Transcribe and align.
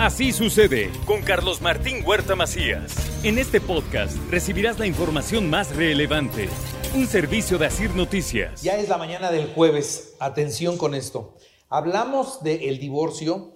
Así 0.00 0.32
sucede 0.32 0.90
con 1.04 1.20
Carlos 1.20 1.60
Martín 1.60 2.02
Huerta 2.06 2.34
Macías. 2.34 3.22
En 3.22 3.36
este 3.36 3.60
podcast 3.60 4.16
recibirás 4.30 4.78
la 4.78 4.86
información 4.86 5.50
más 5.50 5.76
relevante. 5.76 6.48
Un 6.94 7.06
servicio 7.06 7.58
de 7.58 7.66
Asir 7.66 7.94
Noticias. 7.94 8.62
Ya 8.62 8.78
es 8.78 8.88
la 8.88 8.96
mañana 8.96 9.30
del 9.30 9.52
jueves. 9.52 10.16
Atención 10.18 10.78
con 10.78 10.94
esto. 10.94 11.34
Hablamos 11.68 12.42
del 12.42 12.78
divorcio 12.78 13.52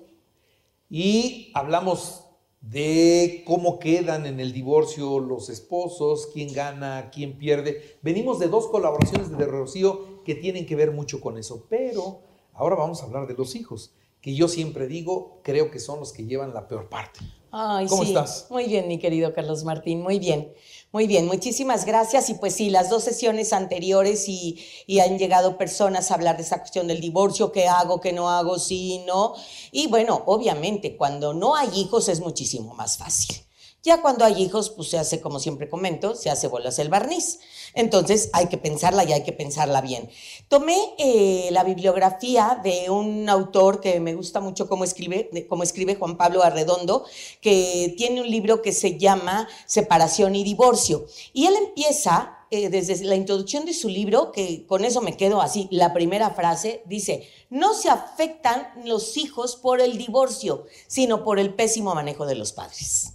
y 0.91 1.51
hablamos 1.55 2.27
de 2.61 3.43
cómo 3.47 3.79
quedan 3.79 4.27
en 4.27 4.39
el 4.39 4.53
divorcio 4.53 5.21
los 5.21 5.49
esposos, 5.49 6.29
quién 6.31 6.53
gana, 6.53 7.09
quién 7.11 7.39
pierde. 7.39 7.97
Venimos 8.03 8.39
de 8.39 8.49
dos 8.49 8.69
colaboraciones 8.69 9.31
de 9.31 9.47
Rocío 9.47 10.23
que 10.25 10.35
tienen 10.35 10.67
que 10.67 10.77
ver 10.77 10.91
mucho 10.91 11.23
con 11.23 11.39
eso, 11.39 11.65
pero 11.71 12.21
ahora 12.53 12.77
vamos 12.77 13.01
a 13.01 13.07
hablar 13.07 13.27
de 13.27 13.33
los 13.33 13.55
hijos, 13.55 13.95
que 14.25 14.35
yo 14.35 14.49
siempre 14.49 14.87
digo, 14.87 15.41
creo 15.43 15.71
que 15.71 15.79
son 15.79 16.01
los 16.01 16.15
que 16.15 16.25
llevan 16.25 16.55
la 16.55 16.67
peor 16.67 16.89
parte. 16.89 17.21
Ay, 17.51 17.87
¿Cómo 17.89 18.05
sí. 18.05 18.09
estás? 18.09 18.47
Muy 18.49 18.65
bien, 18.65 18.89
mi 18.89 18.99
querido 18.99 19.35
Carlos 19.35 19.65
Martín, 19.65 20.01
muy 20.01 20.19
bien. 20.19 20.51
Muy 20.93 21.07
bien, 21.07 21.27
muchísimas 21.27 21.85
gracias. 21.85 22.31
Y 22.31 22.35
pues 22.35 22.55
sí, 22.55 22.71
las 22.71 22.89
dos 22.89 23.05
sesiones 23.05 23.53
anteriores 23.53 24.27
y, 24.27 24.59
y 24.87 25.01
han 25.01 25.19
llegado 25.19 25.59
personas 25.59 26.11
a 26.11 26.15
hablar 26.15 26.39
de 26.39 26.43
esa 26.43 26.59
cuestión 26.59 26.87
del 26.87 27.03
divorcio, 27.03 27.53
qué 27.53 27.69
hago, 27.69 28.01
qué 28.01 28.15
no 28.15 28.31
hago, 28.31 28.59
sí, 28.59 29.03
no. 29.07 29.35
Y 29.71 29.89
bueno, 29.89 30.23
obviamente, 30.25 30.97
cuando 30.97 31.35
no 31.35 31.55
hay 31.55 31.69
hijos 31.79 32.09
es 32.09 32.21
muchísimo 32.21 32.73
más 32.75 32.97
fácil. 32.97 33.37
Ya 33.85 34.01
cuando 34.01 34.25
hay 34.25 34.43
hijos, 34.43 34.71
pues 34.71 34.89
se 34.89 34.99
hace, 34.99 35.21
como 35.21 35.39
siempre 35.39 35.69
comento, 35.69 36.15
se 36.15 36.31
hace 36.31 36.49
bolas 36.49 36.79
el 36.79 36.89
barniz. 36.89 37.41
Entonces 37.75 38.31
hay 38.33 38.47
que 38.47 38.57
pensarla 38.57 39.05
y 39.05 39.13
hay 39.13 39.25
que 39.25 39.33
pensarla 39.33 39.83
bien. 39.83 40.09
Tomé 40.49 40.95
eh, 40.97 41.51
la 41.53 41.65
bibliografía 41.65 42.59
de 42.65 42.89
un 42.89 43.29
autor 43.29 43.83
que 43.83 44.01
me 44.01 44.15
gusta 44.15 44.41
mucho 44.41 44.71
cómo 44.71 44.85
escribe, 44.85 45.29
cómo 45.51 45.65
escribe 45.65 45.97
Juan 45.97 46.17
Pablo 46.17 46.43
Arredondo, 46.43 47.05
que 47.43 47.95
tiene 47.99 48.23
un 48.23 48.31
libro 48.31 48.63
que 48.63 48.73
se 48.73 48.97
llama 48.97 49.47
Separación 49.67 50.35
y 50.35 50.45
Divorcio. 50.45 51.05
Y 51.35 51.45
él 51.45 51.55
empieza 51.55 52.39
eh, 52.51 52.71
desde 52.71 53.05
la 53.05 53.17
introducción 53.17 53.67
de 53.67 53.75
su 53.75 53.91
libro, 53.91 54.33
que 54.33 54.65
con 54.67 54.87
eso 54.87 55.03
me 55.03 55.19
quedo 55.19 55.43
así, 55.43 55.69
la 55.71 55.93
primera 55.93 56.31
frase 56.31 56.83
dice, 56.87 57.29
no 57.51 57.75
se 57.75 57.91
afectan 57.91 58.67
los 58.87 59.19
hijos 59.19 59.57
por 59.57 59.83
el 59.83 59.99
divorcio, 59.99 60.65
sino 60.87 61.23
por 61.23 61.39
el 61.39 61.53
pésimo 61.53 61.95
manejo 61.95 62.25
de 62.25 62.37
los 62.37 62.53
padres. 62.55 63.14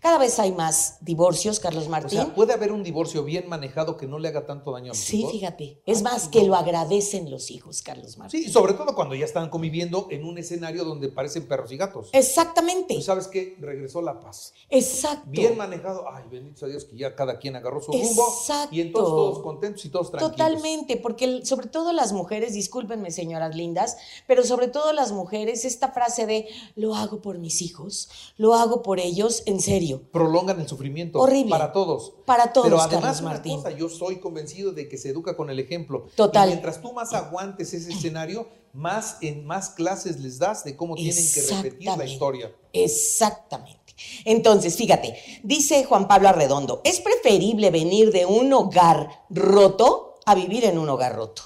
Cada 0.00 0.18
vez 0.18 0.38
hay 0.38 0.52
más 0.52 0.98
divorcios, 1.00 1.60
Carlos 1.60 1.86
O 1.86 1.90
Martín. 1.90 2.18
sea, 2.18 2.34
puede 2.34 2.52
haber 2.52 2.72
un 2.72 2.82
divorcio 2.82 3.24
bien 3.24 3.48
manejado 3.48 3.96
que 3.96 4.06
no 4.06 4.18
le 4.18 4.28
haga 4.28 4.46
tanto 4.46 4.72
daño 4.72 4.86
a 4.86 4.94
los 4.94 4.98
sí, 4.98 5.20
hijos. 5.20 5.32
fíjate. 5.32 5.82
Es 5.86 6.02
más, 6.02 6.28
que 6.28 6.42
lo 6.44 6.54
agradecen 6.54 7.30
los 7.30 7.50
hijos, 7.50 7.82
Carlos 7.82 8.18
Martín. 8.18 8.42
Sí, 8.44 8.50
sobre 8.50 8.74
todo 8.74 8.94
cuando 8.94 9.14
ya 9.14 9.24
están 9.24 9.48
conviviendo 9.50 10.08
en 10.10 10.24
un 10.24 10.38
escenario 10.38 10.84
donde 10.84 11.08
parecen 11.08 11.46
perros 11.46 11.72
y 11.72 11.76
gatos. 11.76 12.10
Exactamente. 12.12 12.94
Pues, 12.94 13.04
¿Sabes 13.04 13.28
qué? 13.28 13.56
Regresó 13.60 14.02
la 14.02 14.20
paz. 14.20 14.52
Exacto. 14.70 15.28
Bien 15.30 15.56
manejado. 15.56 16.04
Ay, 16.10 16.24
bendito 16.30 16.58
sea 16.58 16.68
Dios 16.68 16.84
que 16.84 16.96
ya 16.96 17.14
cada 17.14 17.38
quien 17.38 17.56
agarró 17.56 17.80
su 17.80 17.92
rumbo. 17.92 18.28
Exacto. 18.28 18.74
Y 18.74 18.80
entonces 18.80 19.10
todos 19.10 19.38
contentos 19.40 19.84
y 19.84 19.88
todos 19.88 20.10
tranquilos. 20.10 20.36
Totalmente, 20.36 20.96
porque 20.96 21.44
sobre 21.44 21.68
todo 21.68 21.92
las 21.92 22.12
mujeres, 22.12 22.54
discúlpenme 22.54 23.10
señoras 23.10 23.54
lindas, 23.54 23.96
pero 24.26 24.44
sobre 24.44 24.68
todo 24.68 24.92
las 24.92 25.12
mujeres, 25.12 25.64
esta 25.64 25.92
frase 25.92 26.26
de 26.26 26.48
lo 26.74 26.94
hago 26.94 27.20
por 27.20 27.38
mis 27.38 27.62
hijos, 27.62 28.08
lo 28.36 28.54
hago 28.54 28.82
por 28.82 29.00
ellos, 29.00 29.42
en 29.46 29.60
serio. 29.60 29.75
Prolongan 30.12 30.60
el 30.60 30.68
sufrimiento. 30.68 31.18
Horrible. 31.18 31.50
Para 31.50 31.72
todos. 31.72 32.14
Para 32.24 32.52
todos, 32.52 32.66
Pero 32.66 32.80
además, 32.80 33.02
Carlos 33.02 33.20
una 33.20 33.30
Martín. 33.30 33.56
cosa, 33.56 33.70
yo 33.70 33.88
soy 33.88 34.16
convencido 34.16 34.72
de 34.72 34.88
que 34.88 34.98
se 34.98 35.10
educa 35.10 35.36
con 35.36 35.50
el 35.50 35.58
ejemplo. 35.58 36.06
Total. 36.14 36.48
Y 36.48 36.52
mientras 36.52 36.80
tú 36.80 36.92
más 36.92 37.12
aguantes 37.12 37.72
ese 37.74 37.92
escenario, 37.92 38.48
más 38.72 39.18
en 39.22 39.46
más 39.46 39.70
clases 39.70 40.20
les 40.20 40.38
das 40.38 40.64
de 40.64 40.76
cómo 40.76 40.94
tienen 40.94 41.24
que 41.32 41.42
repetir 41.42 41.90
la 41.96 42.04
historia. 42.04 42.54
Exactamente. 42.72 43.94
Entonces, 44.24 44.76
fíjate, 44.76 45.16
dice 45.42 45.84
Juan 45.84 46.06
Pablo 46.06 46.28
Arredondo, 46.28 46.82
es 46.84 47.00
preferible 47.00 47.70
venir 47.70 48.12
de 48.12 48.26
un 48.26 48.52
hogar 48.52 49.24
roto 49.30 50.16
a 50.26 50.34
vivir 50.34 50.64
en 50.64 50.78
un 50.78 50.88
hogar 50.88 51.16
roto. 51.16 51.42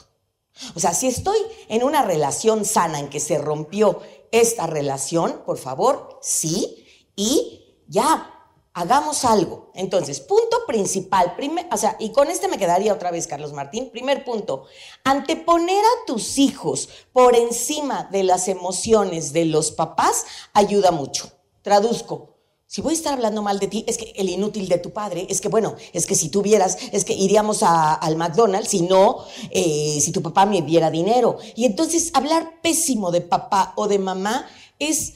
O 0.74 0.80
sea, 0.80 0.92
si 0.92 1.06
estoy 1.06 1.38
en 1.68 1.82
una 1.82 2.02
relación 2.02 2.64
sana 2.64 2.98
en 2.98 3.08
que 3.08 3.20
se 3.20 3.38
rompió 3.38 4.00
esta 4.32 4.66
relación, 4.66 5.42
por 5.46 5.58
favor, 5.58 6.18
sí, 6.20 6.84
y 7.16 7.59
ya, 7.90 8.32
hagamos 8.72 9.24
algo. 9.24 9.72
Entonces, 9.74 10.20
punto 10.20 10.58
principal, 10.66 11.34
primer, 11.36 11.66
o 11.72 11.76
sea, 11.76 11.96
y 11.98 12.10
con 12.12 12.30
este 12.30 12.48
me 12.48 12.56
quedaría 12.56 12.94
otra 12.94 13.10
vez, 13.10 13.26
Carlos 13.26 13.52
Martín. 13.52 13.90
Primer 13.90 14.24
punto, 14.24 14.64
anteponer 15.04 15.84
a 15.84 16.06
tus 16.06 16.38
hijos 16.38 16.88
por 17.12 17.34
encima 17.36 18.08
de 18.12 18.22
las 18.22 18.46
emociones 18.48 19.32
de 19.32 19.44
los 19.44 19.72
papás 19.72 20.24
ayuda 20.54 20.92
mucho. 20.92 21.30
Traduzco. 21.62 22.28
Si 22.68 22.80
voy 22.82 22.92
a 22.92 22.96
estar 22.96 23.12
hablando 23.14 23.42
mal 23.42 23.58
de 23.58 23.66
ti, 23.66 23.84
es 23.88 23.98
que 23.98 24.12
el 24.16 24.28
inútil 24.28 24.68
de 24.68 24.78
tu 24.78 24.92
padre, 24.92 25.26
es 25.28 25.40
que 25.40 25.48
bueno, 25.48 25.74
es 25.92 26.06
que 26.06 26.14
si 26.14 26.28
tú 26.28 26.40
vieras, 26.40 26.78
es 26.92 27.04
que 27.04 27.12
iríamos 27.14 27.64
a- 27.64 27.94
al 27.94 28.14
McDonald's, 28.14 28.68
si 28.70 28.82
no, 28.82 29.24
eh, 29.50 29.98
si 30.00 30.12
tu 30.12 30.22
papá 30.22 30.46
me 30.46 30.62
diera 30.62 30.88
dinero. 30.88 31.38
Y 31.56 31.64
entonces 31.64 32.12
hablar 32.14 32.60
pésimo 32.62 33.10
de 33.10 33.22
papá 33.22 33.72
o 33.74 33.88
de 33.88 33.98
mamá 33.98 34.48
es 34.78 35.14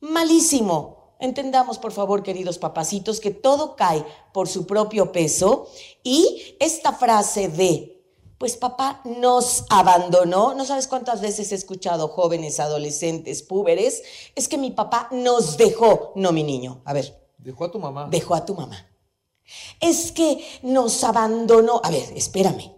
malísimo. 0.00 0.95
Entendamos, 1.18 1.78
por 1.78 1.92
favor, 1.92 2.22
queridos 2.22 2.58
papacitos, 2.58 3.20
que 3.20 3.30
todo 3.30 3.74
cae 3.76 4.04
por 4.32 4.48
su 4.48 4.66
propio 4.66 5.12
peso 5.12 5.66
y 6.02 6.56
esta 6.60 6.92
frase 6.92 7.48
de 7.48 7.92
pues 8.38 8.58
papá 8.58 9.00
nos 9.04 9.64
abandonó. 9.70 10.52
No 10.54 10.66
sabes 10.66 10.86
cuántas 10.88 11.22
veces 11.22 11.52
he 11.52 11.54
escuchado 11.54 12.08
jóvenes, 12.08 12.60
adolescentes, 12.60 13.42
púberes. 13.42 14.02
Es 14.34 14.46
que 14.46 14.58
mi 14.58 14.70
papá 14.72 15.08
nos 15.10 15.56
dejó, 15.56 16.12
no 16.16 16.32
mi 16.32 16.42
niño. 16.42 16.82
A 16.84 16.92
ver, 16.92 17.18
Dejó 17.38 17.64
a 17.64 17.70
tu 17.70 17.78
mamá. 17.78 18.08
dejó 18.10 18.34
a 18.34 18.44
tu 18.44 18.54
mamá. 18.54 18.86
Es 19.80 20.12
que 20.12 20.44
nos 20.62 21.02
abandonó. 21.02 21.80
A 21.82 21.90
ver, 21.90 22.12
espérame. 22.14 22.72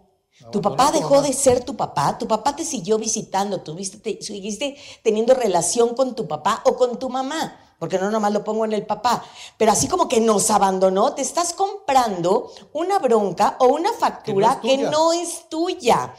Tu 0.52 0.62
papá 0.62 0.92
dejó 0.92 1.16
mamá. 1.16 1.26
de 1.26 1.32
ser 1.32 1.64
tu 1.64 1.74
papá, 1.76 2.16
tu 2.16 2.28
papá 2.28 2.54
te 2.54 2.64
siguió 2.64 2.96
visitando, 2.96 3.60
tuviste, 3.60 3.98
te- 3.98 4.22
seguiste 4.22 4.76
teniendo 5.02 5.34
relación 5.34 5.96
con 5.96 6.14
tu 6.14 6.28
papá 6.28 6.62
o 6.64 6.76
con 6.76 6.98
tu 7.00 7.08
mamá, 7.08 7.67
porque 7.78 7.98
no 7.98 8.10
nomás 8.10 8.32
lo 8.32 8.44
pongo 8.44 8.64
en 8.64 8.72
el 8.72 8.86
papá, 8.86 9.24
pero 9.56 9.72
así 9.72 9.88
como 9.88 10.08
que 10.08 10.20
nos 10.20 10.50
abandonó, 10.50 11.14
te 11.14 11.22
estás 11.22 11.52
comprando 11.52 12.50
una 12.72 12.98
bronca 12.98 13.56
o 13.60 13.66
una 13.68 13.92
factura 13.92 14.60
Que 14.60 14.78
no 14.78 14.90
no 14.90 15.12
es 15.12 15.28
es 15.28 15.48
tuya. 15.48 15.78
tuya. 15.78 16.14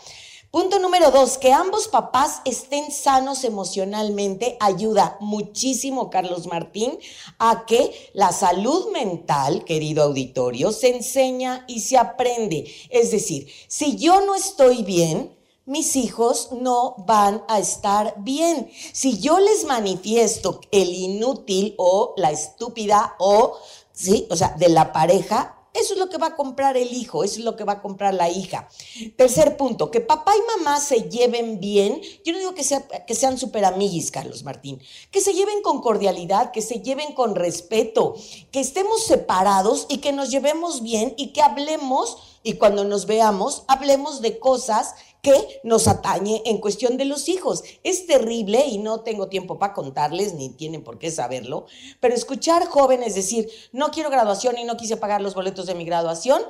Punto 0.52 0.80
número 0.80 1.12
dos, 1.12 1.38
que 1.38 1.53
ambos 1.53 1.88
papás 1.88 2.42
estén 2.44 2.92
sanos 2.92 3.44
emocionalmente 3.44 4.58
ayuda 4.59 5.16
muchísimo, 5.19 6.09
Carlos 6.09 6.48
Martín, 6.48 6.98
a 7.38 7.66
que 7.68 8.09
la 8.14 8.31
salud 8.31 8.90
mental, 8.92 9.64
querido 9.64 10.02
auditorio, 10.02 10.72
se 10.72 10.90
enseña 10.96 11.66
y 11.68 11.81
se 11.81 12.00
aprende. 12.00 12.66
Es 12.90 13.12
decir, 13.12 13.48
si 13.68 13.96
yo 13.98 14.22
no 14.22 14.34
estoy 14.34 14.81
bien, 14.81 15.38
mis 15.69 15.96
hijos 15.96 16.50
no 16.52 16.96
van 17.06 17.44
a 17.47 17.59
estar 17.59 18.16
bien. 18.18 18.69
Si 18.91 19.19
yo 19.19 19.40
les 19.40 19.66
manifiesto 19.66 20.59
el 20.72 20.90
inútil 20.90 21.75
o 21.77 22.13
la 22.18 22.31
estúpida 22.31 23.16
o, 23.19 23.56
sí, 23.94 24.27
o 24.31 24.36
sea, 24.36 24.56
de 24.57 24.69
la 24.69 24.92
pareja, 24.92 25.56
eso 25.71 25.94
es 25.94 26.00
lo 26.00 26.10
que 26.10 26.18
va 26.18 26.27
a 26.27 26.36
comprar 26.36 26.75
el 26.77 26.92
hijo, 26.92 27.24
eso 27.24 27.36
es 27.38 27.45
lo 27.45 27.56
que 27.56 27.63
va 27.63 27.74
a 27.74 27.81
comprar 27.81 28.16
la 28.16 28.27
hija. 28.27 28.68
Tercer 29.16 29.56
punto, 29.56 29.92
que 29.92 30.01
papá 30.01 30.33
y 30.36 30.57
mamá 30.57 30.80
se 30.80 31.07
lleven 31.10 31.60
bien. 31.60 32.01
Yo 32.25 32.33
no 32.33 32.39
digo 32.39 32.56
que, 32.56 32.63
sea- 32.63 32.88
que 33.06 33.13
sean 33.13 33.38
super 33.38 33.63
amiguis, 33.63 34.10
Carlos 34.10 34.44
Martín, 34.44 34.81
que 35.12 35.22
se 35.22 35.33
lleven 35.33 35.62
con 35.62 35.81
cordialidad, 35.81 36.51
que 36.51 36.63
se 36.63 36.81
lleven 36.81 37.13
con 37.13 37.36
respeto, 37.36 38.15
que 38.51 38.60
estemos 38.60 39.04
separados 39.06 39.86
y 39.89 40.00
que 40.00 40.12
nos 40.12 40.31
llevemos 40.31 40.81
bien 40.81 41.13
y 41.18 41.27
que 41.33 41.44
hablemos 41.44 42.18
y 42.44 42.53
cuando 42.53 42.83
nos 42.83 43.06
veamos, 43.06 43.63
hablemos 43.68 44.21
de 44.21 44.39
cosas 44.39 44.95
que 45.21 45.59
nos 45.63 45.88
atañe 45.88 46.41
en 46.45 46.59
cuestión 46.59 46.97
de 46.97 47.06
los 47.06 47.27
hijos. 47.27 47.63
Es 47.83 48.07
terrible 48.07 48.65
y 48.68 48.77
no 48.77 49.01
tengo 49.01 49.27
tiempo 49.27 49.59
para 49.59 49.74
contarles, 49.74 50.33
ni 50.33 50.50
tienen 50.50 50.83
por 50.83 50.97
qué 50.97 51.12
saberlo, 51.12 51.65
pero 52.00 52.15
escuchar 52.15 52.68
jóvenes 52.68 53.15
decir, 53.15 53.50
no 53.74 53.91
quiero 53.91 54.09
graduación 54.09 54.57
y 54.57 54.63
no 54.63 54.77
quise 54.77 54.97
pagar 54.97 55.21
los 55.21 55.36
boletos 55.36 55.65
de 55.65 55.75
mi 55.75 55.86
graduación, 55.86 56.41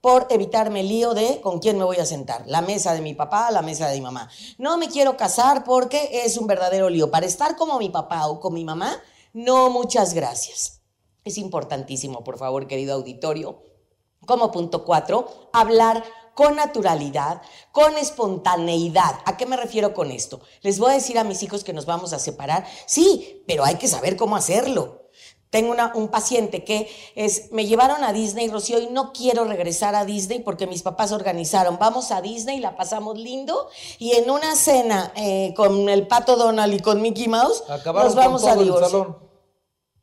por 0.00 0.26
evitarme 0.30 0.80
el 0.80 0.88
lío 0.88 1.14
de 1.14 1.40
con 1.40 1.58
quién 1.58 1.76
me 1.76 1.84
voy 1.84 1.96
a 1.96 2.06
sentar, 2.06 2.44
la 2.46 2.62
mesa 2.62 2.94
de 2.94 3.00
mi 3.00 3.14
papá, 3.14 3.50
la 3.50 3.62
mesa 3.62 3.88
de 3.88 3.96
mi 3.96 4.02
mamá. 4.02 4.30
No 4.56 4.78
me 4.78 4.88
quiero 4.88 5.16
casar 5.16 5.64
porque 5.64 6.22
es 6.24 6.36
un 6.36 6.46
verdadero 6.46 6.88
lío. 6.88 7.10
Para 7.10 7.26
estar 7.26 7.56
como 7.56 7.78
mi 7.78 7.88
papá 7.88 8.28
o 8.28 8.38
con 8.40 8.54
mi 8.54 8.64
mamá, 8.64 9.02
no, 9.32 9.70
muchas 9.70 10.14
gracias. 10.14 10.82
Es 11.24 11.36
importantísimo, 11.36 12.22
por 12.22 12.38
favor, 12.38 12.66
querido 12.66 12.94
auditorio. 12.94 13.62
Como 14.28 14.52
punto 14.52 14.84
cuatro, 14.84 15.48
hablar 15.54 16.04
con 16.34 16.54
naturalidad, 16.56 17.40
con 17.72 17.96
espontaneidad. 17.96 19.20
¿A 19.24 19.38
qué 19.38 19.46
me 19.46 19.56
refiero 19.56 19.94
con 19.94 20.10
esto? 20.10 20.40
Les 20.60 20.78
voy 20.78 20.90
a 20.90 20.94
decir 20.94 21.18
a 21.18 21.24
mis 21.24 21.42
hijos 21.42 21.64
que 21.64 21.72
nos 21.72 21.86
vamos 21.86 22.12
a 22.12 22.18
separar. 22.18 22.66
Sí, 22.84 23.42
pero 23.46 23.64
hay 23.64 23.76
que 23.76 23.88
saber 23.88 24.16
cómo 24.16 24.36
hacerlo. 24.36 25.08
Tengo 25.48 25.74
un 25.94 26.08
paciente 26.08 26.62
que 26.62 26.90
es, 27.14 27.50
me 27.52 27.64
llevaron 27.64 28.04
a 28.04 28.12
Disney, 28.12 28.48
Rocío, 28.48 28.78
y 28.78 28.88
no 28.88 29.14
quiero 29.14 29.46
regresar 29.46 29.94
a 29.94 30.04
Disney 30.04 30.40
porque 30.40 30.66
mis 30.66 30.82
papás 30.82 31.10
organizaron, 31.10 31.78
vamos 31.78 32.10
a 32.10 32.20
Disney, 32.20 32.60
la 32.60 32.76
pasamos 32.76 33.16
lindo, 33.16 33.70
y 33.98 34.12
en 34.12 34.30
una 34.30 34.54
cena 34.56 35.10
eh, 35.16 35.54
con 35.56 35.88
el 35.88 36.06
pato 36.06 36.36
Donald 36.36 36.74
y 36.74 36.80
con 36.80 37.00
Mickey 37.00 37.28
Mouse, 37.28 37.64
nos 37.66 38.14
vamos 38.14 38.44
a 38.44 38.56
divorciar. 38.56 39.08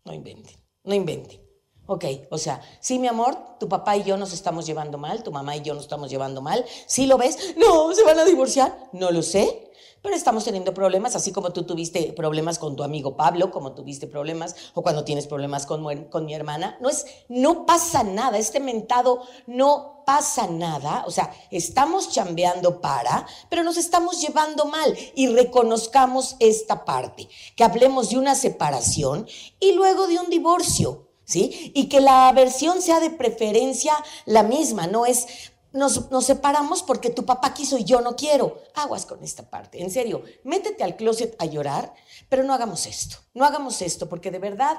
No 0.04 0.14
inventen, 0.14 0.56
no 0.84 0.96
inventen. 0.96 1.45
Ok, 1.88 2.06
o 2.32 2.38
sea, 2.38 2.62
sí, 2.80 2.98
mi 2.98 3.08
amor, 3.08 3.38
tu 3.60 3.70
papá 3.70 3.96
y 3.96 4.04
yo 4.04 4.18
nos 4.18 4.34
estamos 4.34 4.66
llevando 4.66 4.98
mal, 4.98 5.24
tu 5.24 5.32
mamá 5.32 5.56
y 5.56 5.62
yo 5.62 5.74
nos 5.74 5.84
estamos 5.84 6.10
llevando 6.10 6.42
mal. 6.42 6.66
¿Sí 6.88 7.06
lo 7.06 7.18
ves? 7.18 7.56
No, 7.58 7.94
se 7.94 8.04
van 8.04 8.20
a 8.20 8.26
divorciar. 8.26 8.90
No 8.92 9.12
lo 9.12 9.22
sé 9.22 9.66
pero 10.06 10.16
estamos 10.16 10.46
teniendo 10.46 10.72
problemas, 10.72 11.16
así 11.16 11.32
como 11.32 11.52
tú 11.52 11.64
tuviste 11.64 12.14
problemas 12.14 12.60
con 12.60 12.76
tu 12.76 12.84
amigo 12.84 13.18
Pablo, 13.18 13.50
como 13.50 13.74
tuviste 13.74 14.06
problemas, 14.06 14.56
o 14.76 14.84
cuando 14.84 15.04
tienes 15.04 15.26
problemas 15.26 15.66
con, 15.66 16.06
con 16.06 16.26
mi 16.26 16.36
hermana. 16.36 16.78
No 16.80 16.90
es, 16.90 17.08
no 17.28 17.66
pasa 17.66 18.04
nada, 18.04 18.38
este 18.38 18.60
mentado 18.60 19.24
no 19.48 20.04
pasa 20.06 20.46
nada, 20.46 21.04
o 21.08 21.12
sea, 21.12 21.34
estamos 21.50 22.12
chambeando 22.12 22.82
para, 22.82 23.26
pero 23.50 23.64
nos 23.64 23.78
estamos 23.78 24.22
llevando 24.22 24.66
mal 24.66 24.96
y 25.16 25.26
reconozcamos 25.26 26.36
esta 26.40 26.86
parte, 26.86 27.28
que 27.56 27.64
hablemos 27.64 28.12
de 28.12 28.20
una 28.20 28.36
separación 28.36 29.28
y 29.60 29.72
luego 29.72 30.06
de 30.06 30.20
un 30.20 30.30
divorcio. 30.30 31.05
¿Sí? 31.26 31.72
Y 31.74 31.90
que 31.90 32.00
la 32.02 32.32
versión 32.32 32.82
sea 32.82 33.00
de 33.00 33.10
preferencia 33.10 33.94
la 34.26 34.44
misma, 34.44 34.88
no 34.88 35.06
es 35.06 35.52
nos, 35.76 36.08
separamos 36.26 36.82
porque 36.82 37.10
tu 37.10 37.26
papá 37.26 37.54
quiso 37.54 37.78
y 37.78 37.84
yo 37.84 38.02
no 38.02 38.16
quiero. 38.16 38.62
Aguas 38.74 39.06
con 39.06 39.24
esta 39.24 39.50
parte. 39.50 39.82
En 39.82 39.92
serio, 39.92 40.24
métete 40.44 40.84
al 40.84 40.96
closet 40.96 41.36
a 41.38 41.46
llorar, 41.46 41.94
pero 42.30 42.44
no 42.44 42.54
hagamos 42.54 42.88
esto. 42.88 43.18
No 43.34 43.46
hagamos 43.46 43.82
esto 43.82 44.08
porque 44.08 44.32
de 44.32 44.40
verdad 44.40 44.78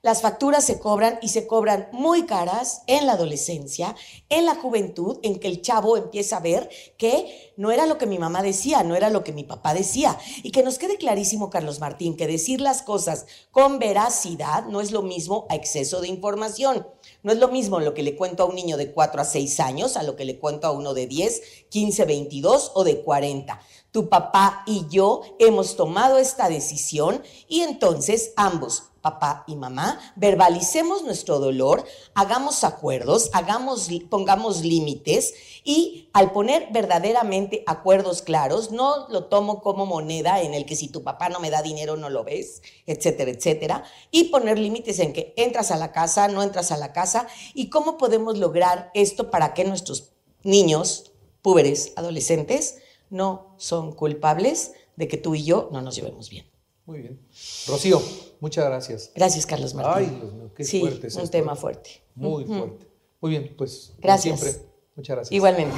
las 0.00 0.22
facturas 0.22 0.64
se 0.64 0.78
cobran 0.78 1.18
y 1.22 1.28
se 1.30 1.48
cobran 1.48 1.88
muy 1.90 2.24
caras 2.24 2.82
en 2.86 3.06
la 3.06 3.14
adolescencia, 3.14 3.96
en 4.28 4.46
la 4.46 4.54
juventud, 4.54 5.18
en 5.22 5.40
que 5.40 5.48
el 5.48 5.60
chavo 5.60 5.96
empieza 5.96 6.36
a 6.36 6.40
ver 6.40 6.70
que 6.96 7.52
no 7.56 7.72
era 7.72 7.84
lo 7.84 7.98
que 7.98 8.06
mi 8.06 8.16
mamá 8.16 8.42
decía, 8.42 8.84
no 8.84 8.94
era 8.94 9.10
lo 9.10 9.24
que 9.24 9.32
mi 9.32 9.42
papá 9.42 9.74
decía. 9.74 10.16
Y 10.44 10.52
que 10.52 10.62
nos 10.62 10.78
quede 10.78 10.98
clarísimo, 10.98 11.50
Carlos 11.50 11.80
Martín, 11.80 12.16
que 12.16 12.28
decir 12.28 12.60
las 12.60 12.82
cosas 12.82 13.26
con 13.50 13.80
veracidad 13.80 14.66
no 14.66 14.80
es 14.80 14.92
lo 14.92 15.02
mismo 15.02 15.46
a 15.50 15.56
exceso 15.56 16.00
de 16.00 16.08
información. 16.08 16.86
No 17.24 17.32
es 17.32 17.38
lo 17.38 17.48
mismo 17.48 17.80
lo 17.80 17.94
que 17.94 18.04
le 18.04 18.14
cuento 18.14 18.44
a 18.44 18.46
un 18.46 18.54
niño 18.54 18.76
de 18.76 18.92
4 18.92 19.20
a 19.20 19.24
6 19.24 19.58
años 19.58 19.96
a 19.96 20.04
lo 20.04 20.14
que 20.14 20.24
le 20.24 20.37
cuento 20.38 20.66
a 20.66 20.72
uno 20.72 20.94
de 20.94 21.06
10, 21.06 21.42
15, 21.68 22.04
22 22.04 22.72
o 22.74 22.84
de 22.84 23.02
40. 23.02 23.60
Tu 23.90 24.08
papá 24.08 24.62
y 24.66 24.86
yo 24.88 25.22
hemos 25.38 25.76
tomado 25.76 26.18
esta 26.18 26.48
decisión 26.48 27.22
y 27.48 27.60
entonces 27.60 28.32
ambos 28.36 28.88
papá 29.00 29.44
y 29.46 29.56
mamá, 29.56 30.00
verbalicemos 30.16 31.02
nuestro 31.02 31.38
dolor, 31.38 31.84
hagamos 32.14 32.64
acuerdos, 32.64 33.30
hagamos, 33.32 33.88
pongamos 34.10 34.62
límites 34.64 35.34
y 35.64 36.08
al 36.12 36.32
poner 36.32 36.68
verdaderamente 36.72 37.62
acuerdos 37.66 38.22
claros, 38.22 38.70
no 38.70 39.08
lo 39.08 39.24
tomo 39.24 39.62
como 39.62 39.86
moneda 39.86 40.42
en 40.42 40.54
el 40.54 40.66
que 40.66 40.76
si 40.76 40.88
tu 40.88 41.02
papá 41.02 41.28
no 41.28 41.40
me 41.40 41.50
da 41.50 41.62
dinero 41.62 41.96
no 41.96 42.10
lo 42.10 42.24
ves, 42.24 42.62
etcétera, 42.86 43.30
etcétera, 43.30 43.84
y 44.10 44.24
poner 44.24 44.58
límites 44.58 44.98
en 44.98 45.12
que 45.12 45.32
entras 45.36 45.70
a 45.70 45.76
la 45.76 45.92
casa, 45.92 46.28
no 46.28 46.42
entras 46.42 46.72
a 46.72 46.76
la 46.76 46.92
casa 46.92 47.28
y 47.54 47.70
cómo 47.70 47.98
podemos 47.98 48.36
lograr 48.38 48.90
esto 48.94 49.30
para 49.30 49.54
que 49.54 49.64
nuestros 49.64 50.17
niños, 50.42 51.12
púberes, 51.42 51.92
adolescentes, 51.96 52.78
no 53.10 53.54
son 53.58 53.92
culpables 53.92 54.72
de 54.96 55.08
que 55.08 55.16
tú 55.16 55.34
y 55.34 55.44
yo 55.44 55.68
no 55.72 55.80
nos 55.80 55.96
llevemos 55.96 56.28
bien. 56.30 56.46
Muy 56.86 57.00
bien. 57.00 57.20
Rocío, 57.66 58.02
muchas 58.40 58.64
gracias. 58.64 59.12
Gracias, 59.14 59.46
Carlos 59.46 59.74
Martín. 59.74 60.08
Ay, 60.08 60.18
Dios 60.20 60.32
mío, 60.32 60.50
qué 60.54 60.64
fuerte 60.64 61.06
es 61.06 61.16
un 61.16 61.28
tema 61.28 61.54
fuerte. 61.54 62.02
Muy 62.14 62.44
fuerte. 62.44 62.86
Muy 63.20 63.30
bien, 63.30 63.54
pues. 63.56 63.94
Gracias. 63.98 64.40
Siempre. 64.40 64.62
Muchas 64.96 65.16
gracias. 65.16 65.32
Igualmente. 65.32 65.76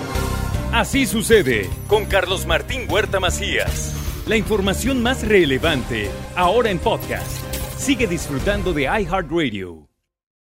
Así 0.73 1.07
sucede 1.07 1.69
con 1.89 2.07
Carlos 2.07 2.47
Martín 2.47 2.89
Huerta 2.89 3.19
Macías. 3.19 3.93
La 4.27 4.37
información 4.37 5.03
más 5.03 5.27
relevante, 5.27 6.09
ahora 6.37 6.71
en 6.71 6.79
podcast. 6.79 7.33
Sigue 7.77 8.07
disfrutando 8.07 8.73
de 8.73 8.83
iHeartRadio. 8.83 9.90